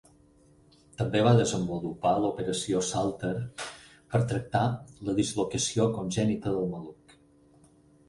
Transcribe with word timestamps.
També 1.01 1.19
va 1.27 1.33
desenvolupar 1.39 2.13
l'operació 2.23 2.81
Salter 2.89 3.31
per 4.15 4.25
tractar 4.35 4.65
la 5.11 5.19
dislocació 5.23 5.89
congènita 6.03 6.59
del 6.61 6.71
maluc. 6.77 7.19